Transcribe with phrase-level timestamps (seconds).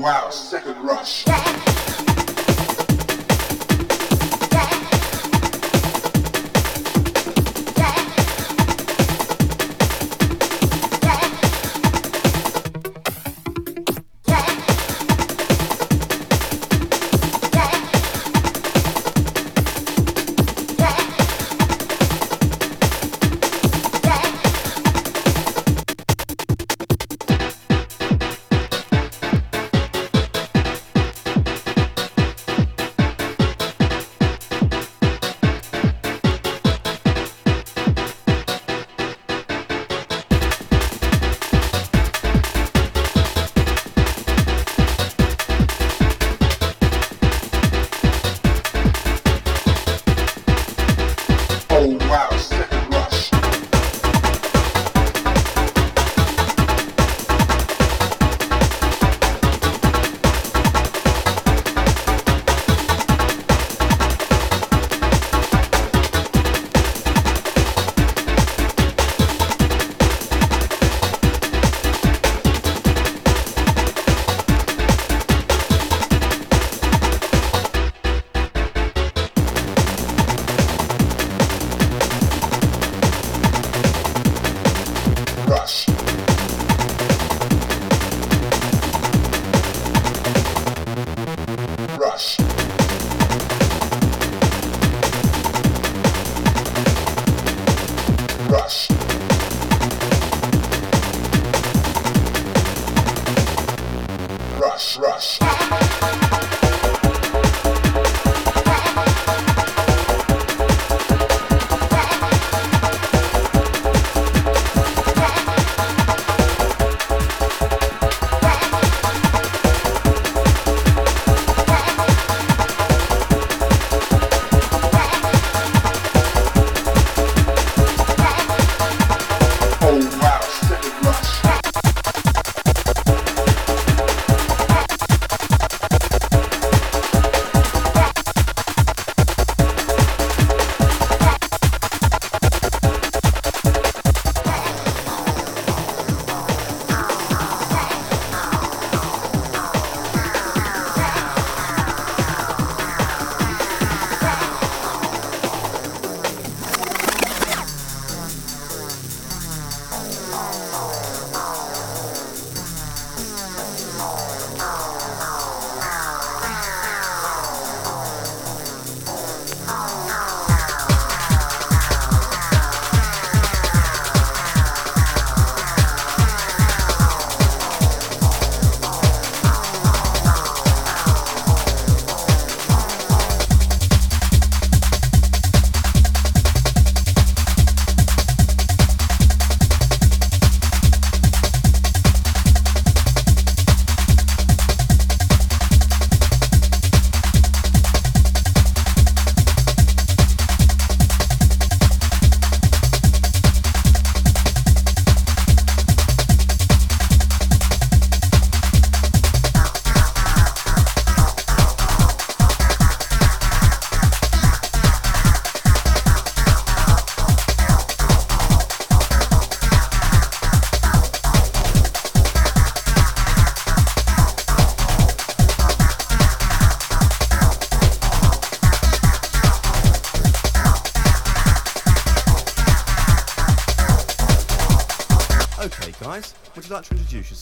[0.00, 1.24] wild, second rush.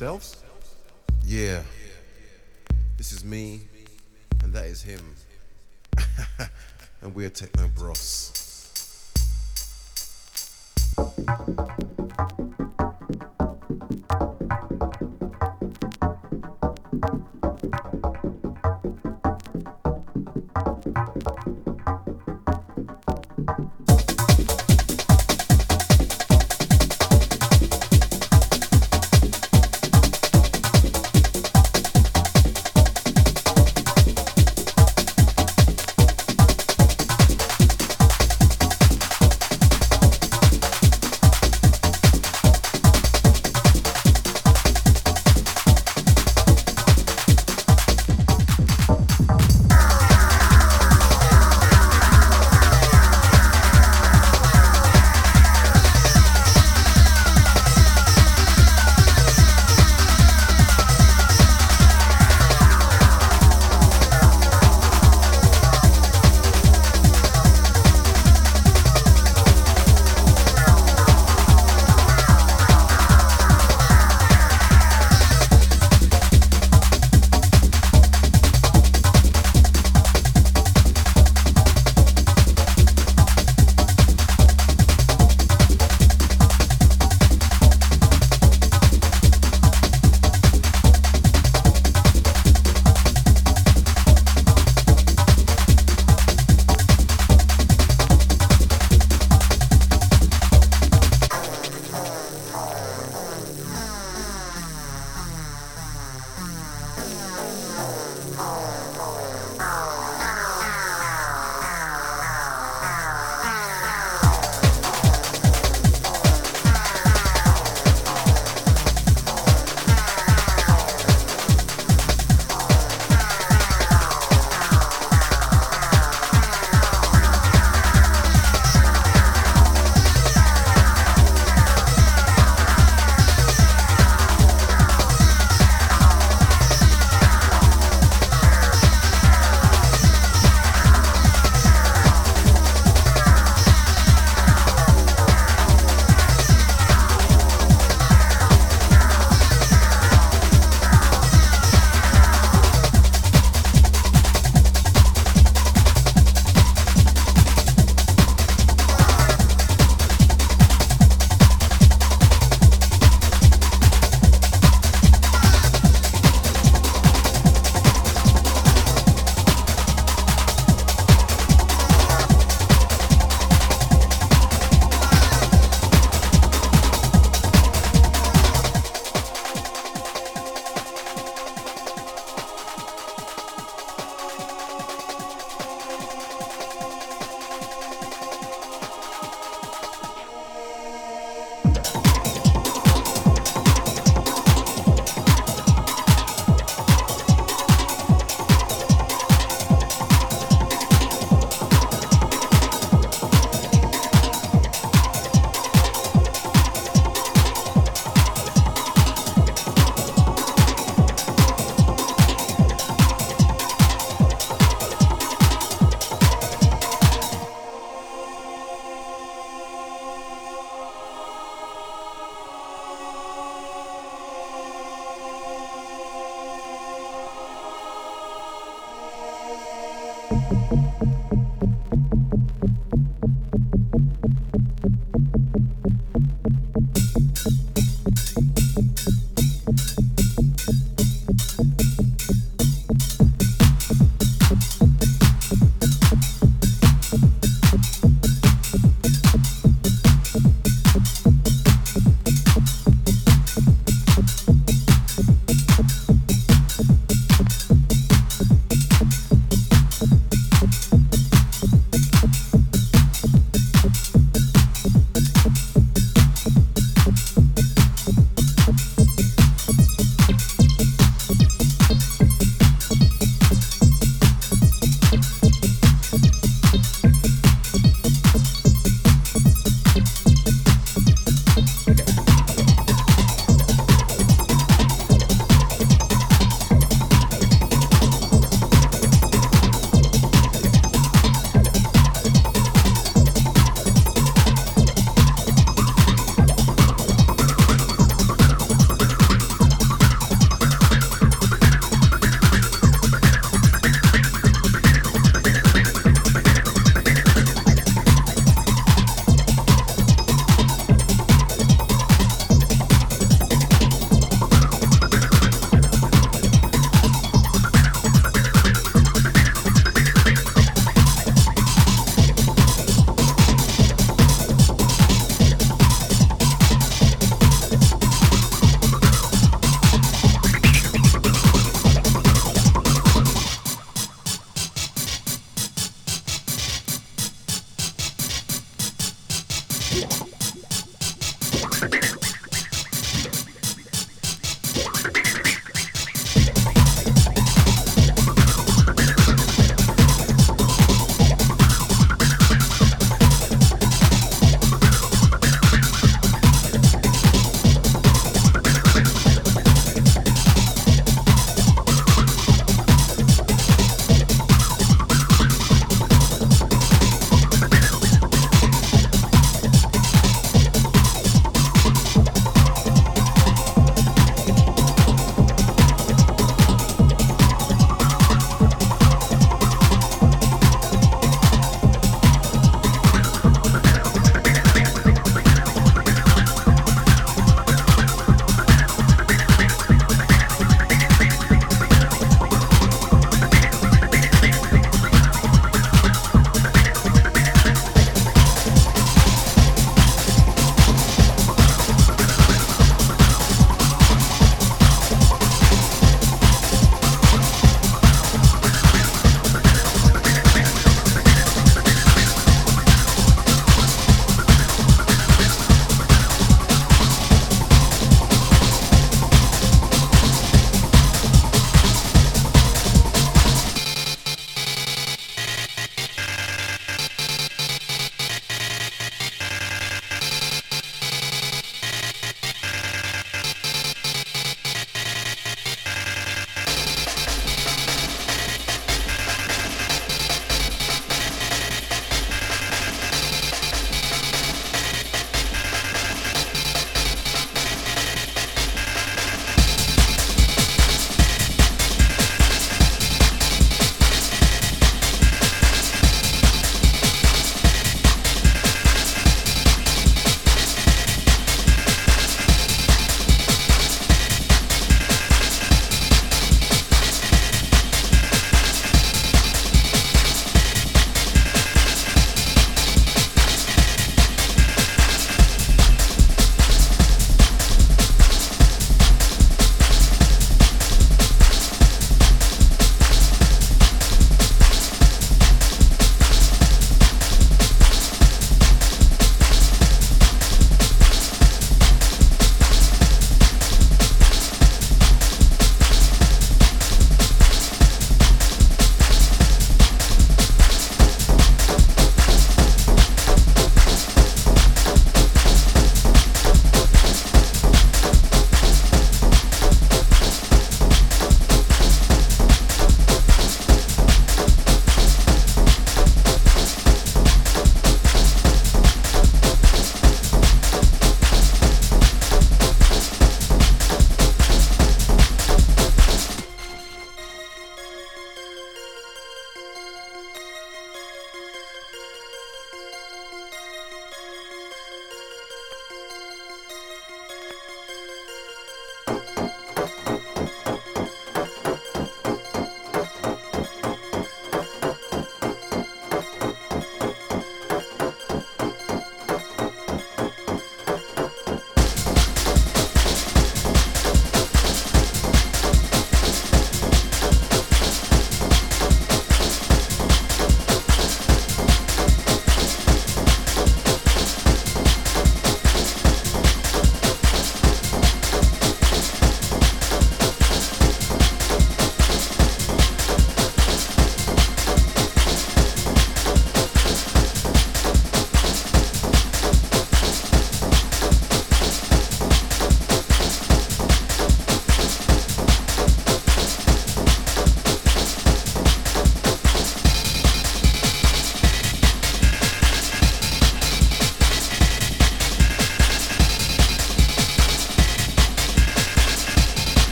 [0.00, 0.43] Yourselves?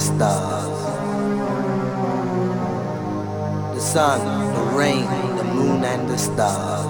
[0.00, 0.80] The stars.
[3.74, 5.04] The sun, the rain,
[5.36, 6.89] the moon, and the stars.